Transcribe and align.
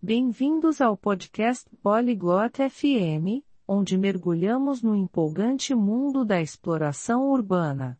Bem-vindos 0.00 0.80
ao 0.80 0.96
podcast 0.96 1.68
Polyglot 1.82 2.70
FM, 2.70 3.42
onde 3.66 3.98
mergulhamos 3.98 4.80
no 4.80 4.94
empolgante 4.94 5.74
mundo 5.74 6.24
da 6.24 6.40
exploração 6.40 7.28
urbana. 7.28 7.98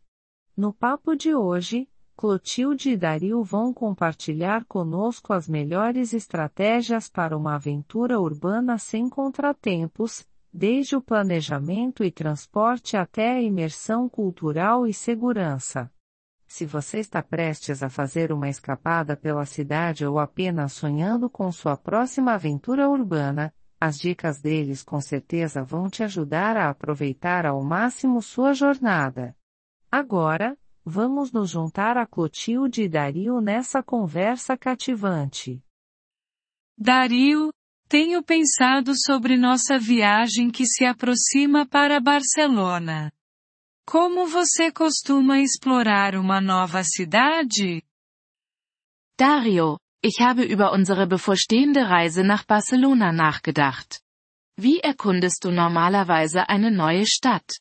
No 0.55 0.71
papo 0.71 1.13
de 1.13 1.35
hoje, 1.35 1.89
Clotilde 2.15 2.91
e 2.91 2.95
Dario 2.95 3.43
vão 3.43 3.73
compartilhar 3.73 4.63
conosco 4.63 5.33
as 5.33 5.49
melhores 5.49 6.13
estratégias 6.13 7.09
para 7.09 7.37
uma 7.37 7.55
aventura 7.55 8.17
urbana 8.17 8.77
sem 8.77 9.09
contratempos, 9.09 10.25
desde 10.53 10.95
o 10.95 11.01
planejamento 11.01 12.01
e 12.01 12.09
transporte 12.09 12.95
até 12.95 13.33
a 13.33 13.41
imersão 13.41 14.07
cultural 14.07 14.87
e 14.87 14.93
segurança. 14.93 15.91
Se 16.49 16.65
você 16.65 16.97
está 16.97 17.21
prestes 17.21 17.83
a 17.83 17.89
fazer 17.91 18.31
uma 18.31 18.49
escapada 18.49 19.15
pela 19.15 19.45
cidade 19.45 20.03
ou 20.03 20.17
apenas 20.17 20.73
sonhando 20.73 21.29
com 21.29 21.51
sua 21.51 21.77
próxima 21.77 22.33
aventura 22.33 22.89
urbana, 22.89 23.53
as 23.79 23.99
dicas 23.99 24.41
deles 24.41 24.81
com 24.81 24.99
certeza 24.99 25.63
vão 25.63 25.87
te 25.87 26.01
ajudar 26.01 26.57
a 26.57 26.71
aproveitar 26.71 27.45
ao 27.45 27.63
máximo 27.63 28.19
sua 28.19 28.51
jornada. 28.51 29.37
Agora, 29.91 30.57
vamos 30.83 31.31
nos 31.31 31.51
juntar 31.51 31.97
a 31.97 32.05
Clotilde 32.07 32.81
e 32.81 32.89
Dario 32.89 33.39
nessa 33.39 33.83
conversa 33.83 34.57
cativante. 34.57 35.63
Dario, 36.75 37.53
tenho 37.87 38.23
pensado 38.23 38.93
sobre 38.95 39.37
nossa 39.37 39.77
viagem 39.77 40.49
que 40.49 40.65
se 40.65 40.83
aproxima 40.83 41.63
para 41.67 41.99
Barcelona. 41.99 43.11
Como 43.91 44.27
você 44.27 44.71
costuma 44.71 45.39
explorar 45.39 46.13
uma 46.13 46.39
nova 46.39 46.83
cidade? 46.83 47.81
Dario, 49.17 49.79
ich 50.03 50.21
habe 50.21 50.43
über 50.43 50.71
unsere 50.73 51.07
bevorstehende 51.07 51.89
Reise 51.89 52.21
nach 52.23 52.45
Barcelona 52.45 53.11
nachgedacht. 53.11 53.99
Wie 54.55 54.79
erkundest 54.79 55.43
du 55.43 55.49
normalerweise 55.49 56.47
eine 56.47 56.69
neue 56.69 57.07
Stadt? 57.07 57.59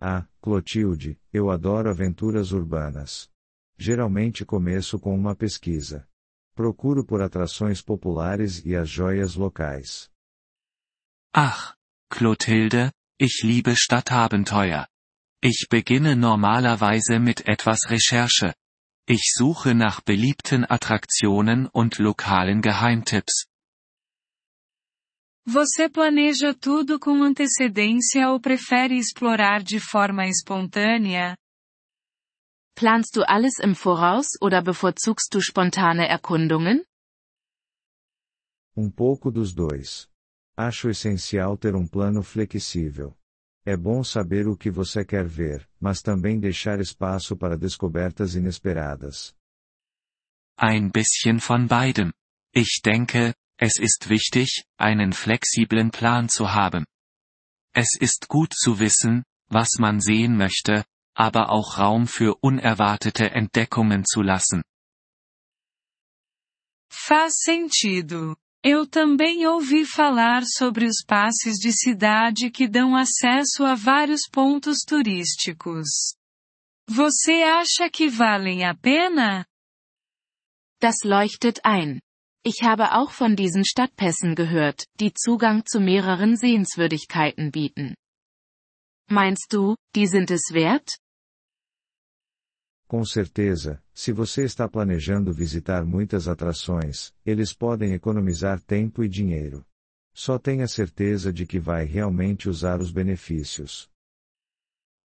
Ah, 0.00 0.28
Clotilde, 0.40 1.18
eu 1.32 1.50
adoro 1.50 1.90
aventuras 1.90 2.52
urbanas. 2.52 3.28
Geralmente 3.76 4.44
começo 4.44 5.00
com 5.00 5.16
uma 5.16 5.34
pesquisa. 5.34 6.06
Procuro 6.54 7.04
por 7.04 7.20
atrações 7.22 7.82
populares 7.82 8.64
e 8.64 8.76
as 8.76 8.88
joias 8.88 9.34
locais. 9.34 10.08
Ach, 11.34 11.74
Clotilde, 12.08 12.92
Ich 13.20 13.42
liebe 13.42 13.74
Stadtabenteuer. 13.74 14.86
Ich 15.42 15.66
beginne 15.68 16.14
normalerweise 16.14 17.18
mit 17.18 17.48
etwas 17.48 17.90
Recherche. 17.90 18.54
Ich 19.08 19.32
suche 19.34 19.74
nach 19.74 20.00
beliebten 20.02 20.64
Attraktionen 20.64 21.66
und 21.66 21.98
lokalen 21.98 22.62
Geheimtipps. 22.62 23.48
Você 25.44 25.88
planeja 25.88 26.54
tudo 26.54 27.00
com 27.00 27.24
antecedência 27.24 28.30
ou 28.30 28.38
prefere 28.38 28.94
explorar 28.96 29.64
de 29.64 29.80
forma 29.80 30.28
espontânea? 30.28 31.36
Planst 32.76 33.16
du 33.16 33.24
alles 33.26 33.58
im 33.58 33.74
Voraus 33.74 34.28
oder 34.40 34.62
bevorzugst 34.62 35.34
du 35.34 35.40
spontane 35.40 36.06
Erkundungen? 36.06 36.84
Um 38.76 38.88
pouco 38.88 39.32
dos 39.32 39.52
dois. 39.52 40.08
Acho 40.58 40.90
essencial 40.90 41.56
ter 41.56 41.76
um 41.76 41.86
plano 41.86 42.20
flexível. 42.20 43.16
É 43.64 43.76
bom 43.76 44.02
saber 44.02 44.48
o 44.48 44.56
que 44.56 44.72
você 44.72 45.04
quer 45.04 45.24
ver, 45.24 45.68
mas 45.78 46.02
também 46.02 46.40
deixar 46.40 46.80
espaço 46.80 47.36
para 47.36 47.56
descobertas 47.56 48.34
inesperadas. 48.34 49.36
Ein 50.58 50.90
bisschen 50.90 51.38
von 51.38 51.68
beidem. 51.68 52.12
Ich 52.52 52.80
denke, 52.84 53.34
es 53.56 53.78
ist 53.78 54.08
wichtig, 54.08 54.64
einen 54.76 55.12
flexiblen 55.12 55.92
Plan 55.92 56.28
zu 56.28 56.52
haben. 56.52 56.84
Es 57.72 57.96
ist 58.00 58.26
gut 58.26 58.52
zu 58.52 58.80
wissen, 58.80 59.22
was 59.48 59.78
man 59.78 60.00
sehen 60.00 60.36
möchte, 60.36 60.84
aber 61.14 61.50
auch 61.50 61.78
Raum 61.78 62.08
für 62.08 62.34
unerwartete 62.42 63.30
Entdeckungen 63.30 64.04
zu 64.04 64.22
lassen. 64.22 64.62
Faz 66.90 67.42
sentido. 67.44 68.34
Eu 68.70 68.86
também 68.86 69.46
ouvi 69.46 69.86
falar 69.86 70.42
sobre 70.44 70.84
os 70.84 71.02
passes 71.02 71.54
de 71.58 71.72
cidade 71.72 72.50
que 72.50 72.68
dão 72.68 72.94
acesso 72.94 73.64
a 73.64 73.74
vários 73.74 74.28
pontos 74.30 74.80
turísticos. 74.86 75.88
Você 76.86 77.44
acha 77.44 77.88
que 77.88 78.10
valem 78.10 78.66
a 78.66 78.74
pena? 78.74 79.46
Das 80.82 80.96
leuchtet 81.02 81.58
ein. 81.64 81.98
Ich 82.44 82.62
habe 82.62 82.92
auch 82.92 83.10
von 83.12 83.34
diesen 83.34 83.64
Stadtpässen 83.64 84.34
gehört, 84.34 84.84
die 85.00 85.14
Zugang 85.14 85.64
zu 85.64 85.80
mehreren 85.80 86.36
Sehenswürdigkeiten 86.36 87.50
bieten. 87.50 87.94
Meinst 89.08 89.50
du, 89.50 89.76
die 89.94 90.06
sind 90.06 90.30
es 90.30 90.52
wert? 90.52 90.90
Com 92.88 93.04
certeza, 93.04 93.82
se 93.92 94.12
você 94.12 94.44
está 94.44 94.66
planejando 94.66 95.30
visitar 95.30 95.84
muitas 95.84 96.26
atrações, 96.26 97.12
eles 97.24 97.52
podem 97.52 97.92
economizar 97.92 98.62
tempo 98.62 99.04
e 99.04 99.08
dinheiro. 99.10 99.62
Só 100.14 100.38
tenha 100.38 100.66
certeza 100.66 101.30
de 101.30 101.44
que 101.46 101.60
vai 101.60 101.84
realmente 101.84 102.48
usar 102.48 102.80
os 102.80 102.90
benefícios. 102.90 103.90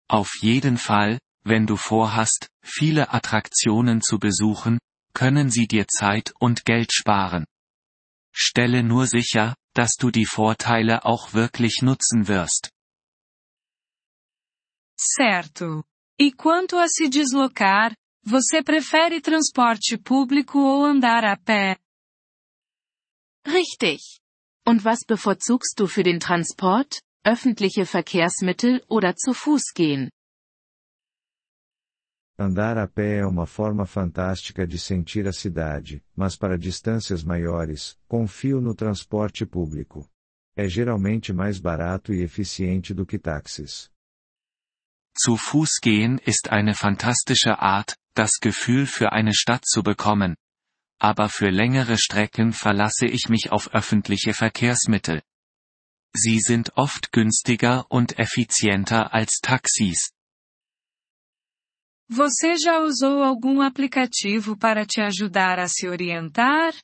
Auf 0.09 0.31
jeden 0.44 0.76
Fall, 0.76 1.19
wenn 1.44 1.66
du 1.66 1.76
vorhast, 1.76 2.48
viele 2.62 3.12
Attraktionen 3.12 4.00
zu 4.00 4.16
besuchen, 4.16 4.78
können 5.12 5.50
sie 5.50 5.66
dir 5.66 5.87
Zeit 5.88 6.32
und 6.41 6.64
Geld 6.64 6.93
sparen. 6.93 7.44
Stelle 8.32 8.84
nur 8.84 9.09
sicher, 9.09 9.56
dass 9.75 9.97
du 9.99 10.12
die 10.12 10.26
Vorteile 10.26 11.04
auch 11.04 11.34
wirklich 11.34 11.82
nutzen 11.82 12.28
wirst. 12.28 12.70
Certo. 14.97 15.82
E 16.25 16.31
quanto 16.31 16.78
a 16.78 16.87
se 16.87 17.09
deslocar, 17.09 17.93
você 18.25 18.62
prefere 18.62 19.21
transporte 19.21 19.99
público 19.99 20.56
ou 20.56 20.84
andar 20.84 21.25
a 21.25 21.37
pé? 21.37 21.77
Richtig. 23.44 24.21
Und 24.65 24.84
was 24.84 25.00
bevorzugst 25.05 25.77
du 25.77 25.88
für 25.88 26.05
den 26.05 26.21
Transport, 26.21 27.03
öffentliche 27.27 27.84
Verkehrsmittel 27.84 28.84
oder 28.88 29.16
zu 29.16 29.34
Fuß 29.34 29.72
gehen? 29.75 30.11
Andar 32.38 32.78
a 32.78 32.87
pé 32.87 33.19
é 33.19 33.27
uma 33.27 33.44
forma 33.44 33.84
fantástica 33.84 34.65
de 34.65 34.78
sentir 34.78 35.27
a 35.27 35.32
cidade, 35.32 36.05
mas 36.15 36.37
para 36.37 36.56
distâncias 36.56 37.25
maiores, 37.25 37.99
confio 38.06 38.61
no 38.61 38.77
transporte 38.77 39.44
público. 39.44 40.09
É 40.55 40.69
geralmente 40.69 41.32
mais 41.32 41.59
barato 41.59 42.15
e 42.15 42.22
eficiente 42.22 42.94
do 42.94 43.05
que 43.05 43.19
táxis. 43.19 43.91
Zu 45.15 45.37
Fuß 45.37 45.81
gehen 45.83 46.19
ist 46.19 46.50
eine 46.50 46.75
fantastische 46.75 47.59
Art, 47.59 47.97
das 48.15 48.39
Gefühl 48.41 48.87
für 48.87 49.12
eine 49.12 49.34
Stadt 49.34 49.65
zu 49.67 49.83
bekommen. 49.83 50.37
Aber 50.99 51.28
für 51.28 51.50
längere 51.50 51.99
Strecken 51.99 52.53
verlasse 52.53 53.06
ich 53.06 53.28
mich 53.28 53.50
auf 53.50 53.75
öffentliche 53.75 54.34
Verkehrsmittel. 54.34 55.23
Sie 56.15 56.41
sind 56.41 56.77
oft 56.77 57.12
günstiger 57.12 57.87
und 57.91 58.19
effizienter 58.19 59.12
als 59.12 59.41
Taxis. 59.43 60.12
Você 62.09 62.56
já 62.59 62.81
usou 62.81 63.23
algum 63.23 63.62
aplicativo 63.62 64.56
para 64.56 64.84
te 64.84 65.00
ajudar 65.00 65.59
a 65.59 65.67
se 65.67 65.89
orientar? 65.89 66.75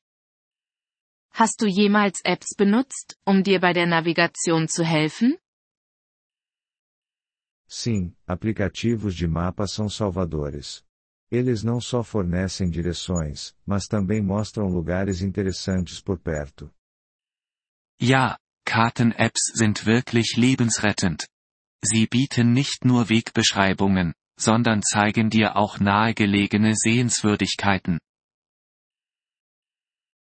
Hast 1.32 1.60
du 1.60 1.66
jemals 1.66 2.20
Apps 2.24 2.54
benutzt, 2.56 3.16
um 3.26 3.42
dir 3.42 3.60
bei 3.60 3.74
der 3.74 3.86
Navigation 3.86 4.68
zu 4.68 4.84
helfen? 4.84 5.36
Sim, 7.68 8.14
aplicativos 8.26 9.14
de 9.14 9.28
mapas 9.28 9.72
são 9.72 9.88
salvadores. 9.90 10.82
Eles 11.30 11.62
não 11.62 11.80
só 11.80 12.02
fornecem 12.02 12.70
direções, 12.70 13.54
mas 13.66 13.86
também 13.86 14.22
mostram 14.22 14.68
lugares 14.68 15.20
interessantes 15.20 16.00
por 16.00 16.18
perto. 16.18 16.72
Ja, 18.00 18.38
Karten-Apps 18.64 19.52
sind 19.54 19.84
wirklich 19.84 20.36
lebensrettend. 20.36 21.28
Sie 21.84 22.06
bieten 22.06 22.54
nicht 22.54 22.84
nur 22.84 23.10
Wegbeschreibungen, 23.10 24.14
sondern 24.38 24.82
zeigen 24.82 25.28
dir 25.28 25.56
auch 25.56 25.78
nahegelegene 25.78 26.74
Sehenswürdigkeiten. 26.74 27.98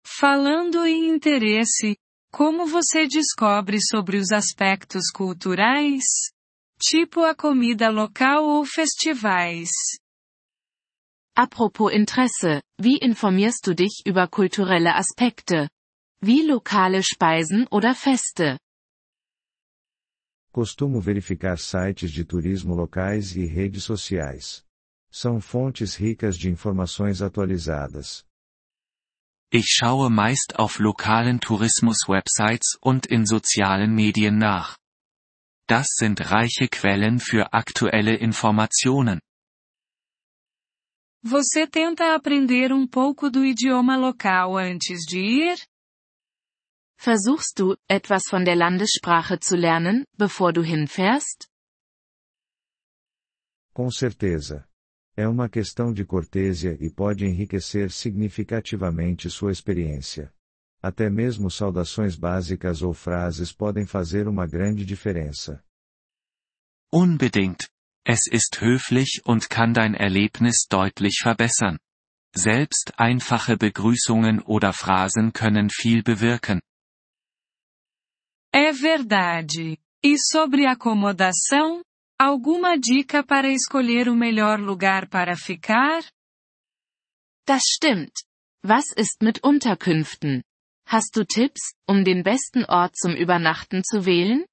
Falando 0.05 0.85
em 0.85 1.09
interesse, 1.09 1.97
como 2.31 2.67
você 2.67 3.07
descobre 3.07 3.79
sobre 3.81 4.17
os 4.17 4.31
aspectos 4.31 5.11
culturais? 5.11 6.31
Tipo 6.85 7.21
a 7.23 7.33
comida 7.33 7.89
local 7.89 8.43
ou 8.43 8.65
festivais. 8.65 9.69
Apropos 11.33 11.93
Interesse, 11.93 12.61
wie 12.77 12.97
informierst 13.01 13.65
du 13.65 13.73
dich 13.73 14.01
über 14.05 14.27
kulturelle 14.27 14.93
Aspekte? 14.93 15.69
Wie 16.21 16.45
lokale 16.45 17.01
Speisen 17.01 17.67
oder 17.71 17.95
Feste? 17.95 18.57
Costumo 20.51 20.99
verificar 20.99 21.57
sites 21.57 22.11
de 22.11 22.25
turismo 22.25 22.75
locais 22.75 23.33
e 23.37 23.45
redes 23.45 23.85
sociais. 23.85 24.65
São 25.09 25.39
fontes 25.39 25.95
ricas 25.95 26.37
de 26.37 26.49
informações 26.49 27.21
atualizadas. 27.21 28.25
Ich 29.53 29.67
schaue 29.69 30.09
meist 30.09 30.59
auf 30.59 30.79
lokalen 30.79 31.39
Tourismus-Websites 31.39 32.77
und 32.81 33.05
in 33.05 33.25
sozialen 33.25 33.95
Medien 33.95 34.37
nach. 34.37 34.82
Das 35.67 35.87
sind 35.95 36.19
reiche 36.19 36.67
Quellen 36.67 37.19
für 37.19 37.53
aktuelle 37.53 38.15
Informationen. 38.15 39.19
Você 41.25 41.65
tenta 41.67 42.15
aprender 42.15 42.73
um 42.73 42.85
pouco 42.85 43.29
do 43.29 43.45
idioma 43.45 43.95
local 43.95 44.57
antes 44.57 45.05
de 45.05 45.19
ir? 45.19 45.57
Versuchst 46.97 47.57
du, 47.57 47.77
etwas 47.89 48.23
von 48.29 48.43
der 48.43 48.57
Landessprache 48.57 49.39
zu 49.39 49.55
lernen, 49.55 50.05
bevor 50.17 50.51
du 50.51 50.61
hinfährst? 50.63 51.47
Com 53.73 53.89
certeza. 53.89 54.67
É 55.15 55.27
uma 55.27 55.47
questão 55.47 55.93
de 55.93 56.03
cortesia 56.05 56.77
e 56.79 56.89
pode 56.89 57.25
enriquecer 57.25 57.89
significativamente 57.91 59.29
sua 59.29 59.51
experiência. 59.51 60.33
Até 60.83 61.09
mesmo 61.09 61.49
saudações 61.49 62.17
básicas 62.17 62.81
ou 62.81 62.93
frases 62.93 63.53
podem 63.53 63.85
fazer 63.85 64.27
uma 64.27 64.45
grande 64.45 64.83
diferença. 64.85 65.63
Unbedingt. 66.93 67.69
Es 68.05 68.27
ist 68.29 68.59
höflich 68.59 69.21
und 69.23 69.49
kann 69.49 69.73
dein 69.73 69.93
Erlebnis 69.93 70.67
deutlich 70.69 71.19
verbessern. 71.23 71.79
Selbst 72.35 72.91
einfache 72.97 73.55
Begrüßungen 73.55 74.41
oder 74.41 74.73
Phrasen 74.73 75.31
können 75.31 75.69
viel 75.69 76.03
bewirken. 76.03 76.59
É 78.53 78.73
verdade. 78.73 79.77
E 80.03 80.17
sobre 80.17 80.65
acomodação? 80.65 81.81
Alguma 82.19 82.77
dica 82.77 83.23
para 83.23 83.47
escolher 83.47 84.09
o 84.09 84.15
melhor 84.15 84.59
lugar 84.59 85.07
para 85.07 85.37
ficar? 85.37 86.03
Das 87.47 87.63
stimmt. 87.63 88.25
Was 88.65 88.91
ist 88.97 89.21
mit 89.21 89.41
Unterkünften? 89.43 90.43
Hast 90.85 91.15
du 91.15 91.25
Tipps, 91.25 91.73
um 91.87 92.03
den 92.03 92.23
besten 92.23 92.65
Ort 92.65 92.95
zum 92.95 93.15
Übernachten 93.15 93.83
zu 93.83 94.05
wählen? 94.05 94.45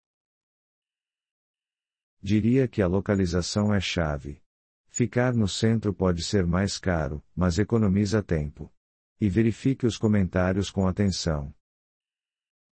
Diria 2.23 2.69
que 2.69 2.83
a 2.83 2.87
localização 2.87 3.75
é 3.75 3.81
chave. 3.81 4.43
Ficar 4.89 5.35
no 5.35 5.49
centro 5.49 5.95
pode 5.95 6.23
ser 6.23 6.47
mais 6.47 6.79
caro, 6.79 7.23
mas 7.35 7.59
economiza 7.59 8.23
tempo. 8.23 8.73
E 9.21 9.29
verifique 9.29 9.87
os 9.87 9.97
comentários 9.97 10.71
com 10.71 10.87
atenção. 10.87 11.55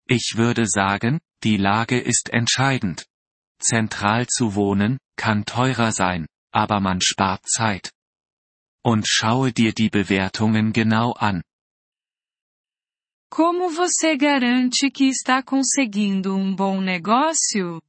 Ich 0.09 0.35
würde 0.35 0.65
sagen, 0.65 1.19
die 1.43 1.57
Lage 1.57 1.99
ist 1.99 2.29
entscheidend. 2.33 3.05
Zentral 3.59 4.27
zu 4.27 4.55
wohnen, 4.55 4.97
kann 5.17 5.43
teurer 5.45 5.91
sein, 5.91 6.27
aber 6.51 6.79
man 6.79 7.01
spart 7.01 7.45
Zeit. 7.47 7.91
Und 8.83 9.05
schaue 9.07 9.51
dir 9.51 9.73
die 9.73 9.89
Bewertungen 9.89 10.71
genau 10.71 11.11
an. 11.13 11.43
Como 13.29 13.69
você 13.69 14.15
garante 14.15 14.89
que 14.89 15.09
está 15.09 15.43
conseguindo 15.43 16.35
um 16.35 16.55
bom 16.55 16.79
negócio? 16.79 17.81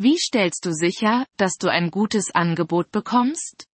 Wie 0.00 0.16
stellst 0.16 0.64
du 0.64 0.72
sicher, 0.72 1.26
dass 1.36 1.56
du 1.60 1.68
ein 1.68 1.90
gutes 1.90 2.30
Angebot 2.34 2.88
bekommst? 2.90 3.66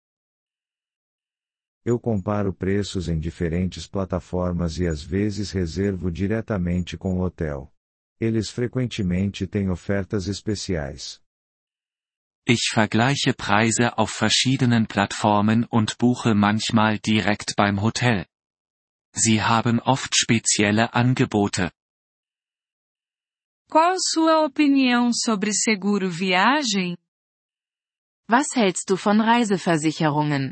Eu 1.84 2.00
comparo 2.00 2.52
preços 2.52 3.08
em 3.08 3.20
diferentes 3.20 3.86
plataformas 3.86 4.78
e 4.78 4.86
às 4.86 5.02
vezes 5.02 5.52
reservo 5.52 6.10
diretamente 6.10 6.96
com 6.96 7.18
o 7.18 7.22
hotel. 7.22 7.70
Eles 8.18 8.50
frequentemente 8.50 9.46
têm 9.46 9.70
ofertas 9.70 10.26
especiais. 10.26 11.20
Ich 12.46 12.70
vergleiche 12.72 13.34
Preise 13.34 13.96
auf 13.96 14.10
verschiedenen 14.10 14.86
Plattformen 14.86 15.66
und 15.70 15.96
buche 15.98 16.34
manchmal 16.34 16.98
direkt 16.98 17.54
beim 17.56 17.80
Hotel. 17.80 18.26
Sie 19.16 19.40
haben 19.40 19.78
oft 19.80 20.16
spezielle 20.16 20.92
Angebote. 20.92 21.70
Qual 23.70 23.96
sua 23.98 24.44
opinião 24.44 25.12
sobre 25.12 25.52
seguro 25.52 26.10
viagem? 26.10 26.96
Was 28.28 28.48
hältst 28.56 28.88
du 28.88 28.96
von 28.96 29.20
Reiseversicherungen? 29.20 30.50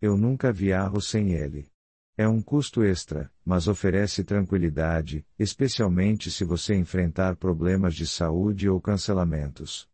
Eu 0.00 0.16
nunca 0.16 0.50
viajo 0.52 1.00
sem 1.00 1.32
ele. 1.34 1.70
É 2.16 2.26
um 2.26 2.42
custo 2.42 2.82
extra, 2.82 3.30
mas 3.44 3.68
oferece 3.68 4.24
tranquilidade, 4.24 5.26
especialmente 5.38 6.30
se 6.30 6.44
você 6.44 6.74
enfrentar 6.74 7.36
problemas 7.36 7.94
de 7.94 8.06
saúde 8.06 8.68
ou 8.68 8.80
cancelamentos. 8.80 9.88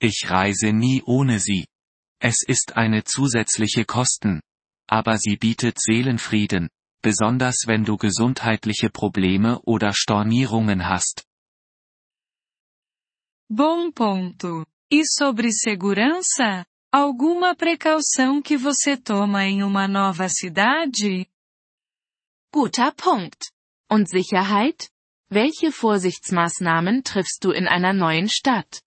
Ich 0.00 0.24
reise 0.24 0.72
nie 0.72 1.02
ohne 1.04 1.40
sie. 1.40 1.66
Es 2.20 2.44
ist 2.48 2.76
eine 2.76 3.02
zusätzliche 3.02 3.84
Kosten. 3.84 4.40
Aber 4.88 5.18
sie 5.18 5.36
bietet 5.36 5.78
Seelenfrieden, 5.78 6.70
besonders 7.02 7.66
wenn 7.66 7.84
du 7.84 7.96
gesundheitliche 7.96 8.90
Probleme 8.90 9.60
oder 9.64 9.92
Stornierungen 9.92 10.88
hast. 10.88 11.24
Bom 13.50 13.92
ponto. 13.92 14.66
E 14.90 15.04
sobre 15.06 15.52
segurança? 15.52 16.66
Alguma 16.90 17.54
precaução 17.54 18.40
que 18.42 18.56
você 18.56 18.96
toma 18.96 19.44
em 19.44 19.62
uma 19.62 19.86
nova 19.86 20.28
cidade? 20.28 21.26
Guter 22.52 22.92
Punkt. 22.94 23.50
Und 23.90 24.08
Sicherheit? 24.08 24.90
Welche 25.30 25.70
Vorsichtsmaßnahmen 25.70 27.02
triffst 27.04 27.44
du 27.44 27.52
in 27.52 27.68
einer 27.68 27.92
neuen 27.92 28.28
Stadt? 28.28 28.80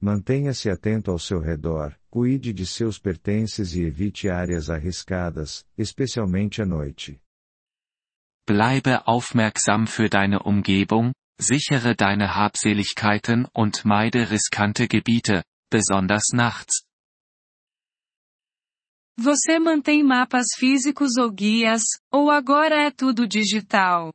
Mantenha-se 0.00 0.70
atento 0.70 1.10
ao 1.10 1.18
seu 1.18 1.40
redor, 1.40 1.94
cuide 2.16 2.54
de 2.54 2.64
seus 2.64 2.98
pertences 2.98 3.74
e 3.74 3.82
evite 3.82 4.30
áreas 4.30 4.70
arriscadas, 4.70 5.66
especialmente 5.76 6.62
à 6.62 6.64
noite. 6.64 7.20
Bleibe 8.48 9.02
aufmerksam 9.06 9.86
für 9.86 10.08
deine 10.08 10.38
Umgebung, 10.42 11.12
sichere 11.38 11.94
deine 11.94 12.34
Habseligkeiten 12.34 13.46
und 13.52 13.84
meide 13.84 14.30
riskante 14.30 14.88
Gebiete, 14.88 15.44
besonders 15.70 16.32
nachts. 16.32 16.86
Você 19.18 19.58
mantém 19.58 20.02
mapas 20.02 20.46
físicos 20.56 21.18
ou 21.18 21.30
guias, 21.30 21.82
ou 22.10 22.30
agora 22.30 22.86
é 22.86 22.90
tudo 22.90 23.28
digital? 23.28 24.14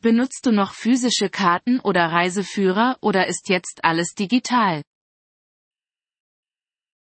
Benutzt 0.00 0.46
du 0.46 0.52
noch 0.52 0.74
physische 0.74 1.28
Karten 1.28 1.80
oder 1.80 2.06
Reiseführer 2.06 2.98
oder 3.00 3.26
ist 3.26 3.48
jetzt 3.48 3.80
alles 3.82 4.14
digital? 4.14 4.84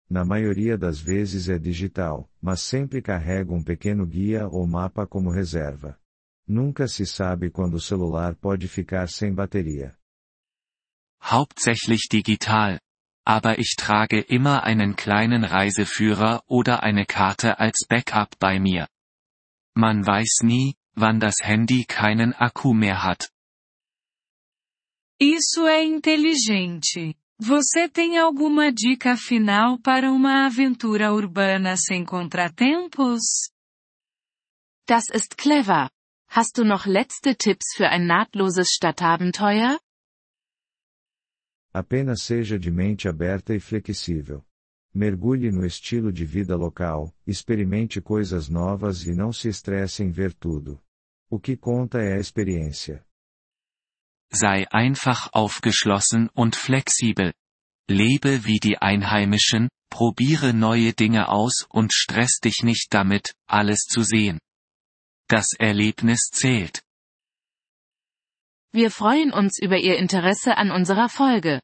Na 0.09 0.25
maioria 0.25 0.75
das 0.75 0.99
vezes 0.99 1.49
é 1.49 1.59
digital, 1.59 2.27
mas 2.41 2.61
sempre 2.61 2.99
carrego 2.99 3.53
um 3.53 3.63
pequeno 3.63 4.07
guia 4.07 4.47
ou 4.47 4.65
mapa 4.65 5.05
como 5.05 5.29
reserva. 5.29 5.99
Nunca 6.47 6.87
se 6.87 7.05
sabe 7.05 7.51
quando 7.51 7.75
o 7.75 7.79
celular 7.79 8.35
pode 8.35 8.67
ficar 8.67 9.07
sem 9.07 9.31
bateria. 9.31 9.95
Hauptsächlich 11.21 12.07
digital. 12.09 12.79
Aber 13.23 13.59
ich 13.59 13.75
trage 13.77 14.21
immer 14.21 14.63
einen 14.63 14.95
kleinen 14.95 15.43
Reiseführer 15.43 16.41
oder 16.47 16.81
eine 16.81 17.05
Karte 17.05 17.59
als 17.59 17.85
Backup 17.87 18.39
bei 18.39 18.59
mir. 18.59 18.87
Man 19.75 20.03
weiß 20.03 20.39
nie, 20.41 20.75
wann 20.95 21.19
das 21.19 21.35
Handy 21.43 21.85
keinen 21.85 22.33
Akku 22.33 22.73
mehr 22.73 23.03
hat. 23.03 23.29
Isso 25.21 25.67
é 25.67 25.83
inteligente. 25.83 27.13
Você 27.41 27.87
tem 27.87 28.17
alguma 28.17 28.69
dica 28.69 29.15
final 29.15 29.79
para 29.79 30.11
uma 30.11 30.45
aventura 30.45 31.13
urbana 31.13 31.77
sem 31.77 32.03
contratempos? 32.03 33.21
Das 34.85 35.05
ist 35.13 35.37
clever. 35.37 35.89
Hast 36.27 36.57
du 36.57 36.65
noch 36.65 36.85
letzte 36.85 37.33
Tipps 37.33 37.73
für 37.77 37.87
ein 37.87 38.05
nahtloses 38.05 38.71
Stadtabenteuer? 38.75 39.79
Apenas 41.73 42.23
seja 42.23 42.59
de 42.59 42.69
mente 42.69 43.07
aberta 43.07 43.55
e 43.55 43.59
flexível. 43.61 44.45
Mergulhe 44.93 45.49
no 45.49 45.65
estilo 45.65 46.11
de 46.11 46.25
vida 46.25 46.57
local, 46.57 47.15
experimente 47.25 48.01
coisas 48.01 48.49
novas 48.49 49.05
e 49.05 49.13
não 49.13 49.31
se 49.31 49.47
estresse 49.47 50.03
em 50.03 50.11
ver 50.11 50.33
tudo. 50.33 50.77
O 51.29 51.39
que 51.39 51.55
conta 51.55 51.99
é 51.99 52.15
a 52.15 52.19
experiência. 52.19 53.01
Sei 54.31 54.69
einfach 54.71 55.33
aufgeschlossen 55.33 56.29
und 56.29 56.55
flexibel. 56.55 57.33
Lebe 57.89 58.45
wie 58.45 58.59
die 58.59 58.77
Einheimischen, 58.77 59.69
probiere 59.89 60.53
neue 60.53 60.93
Dinge 60.93 61.29
aus 61.29 61.65
und 61.69 61.93
stress 61.93 62.39
dich 62.39 62.61
nicht 62.63 62.93
damit, 62.93 63.33
alles 63.47 63.79
zu 63.89 64.03
sehen. 64.03 64.37
Das 65.27 65.47
Erlebnis 65.57 66.29
zählt. 66.31 66.81
Wir 68.71 68.91
freuen 68.91 69.33
uns 69.33 69.57
über 69.59 69.77
Ihr 69.77 69.97
Interesse 69.97 70.57
an 70.57 70.69
unserer 70.69 71.09
Folge. 71.09 71.59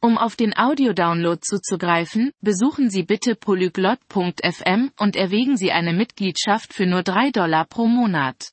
Um 0.00 0.16
auf 0.16 0.36
den 0.36 0.56
Audiodownload 0.56 1.40
zuzugreifen, 1.42 2.30
besuchen 2.40 2.88
Sie 2.88 3.02
bitte 3.02 3.34
polyglot.fm 3.34 4.92
und 4.98 5.16
erwägen 5.16 5.56
Sie 5.56 5.72
eine 5.72 5.92
Mitgliedschaft 5.92 6.72
für 6.72 6.86
nur 6.86 7.02
3 7.02 7.32
Dollar 7.32 7.66
pro 7.66 7.86
Monat. 7.86 8.52